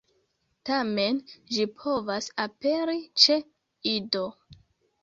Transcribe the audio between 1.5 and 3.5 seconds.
ĝi povas aperi ĉe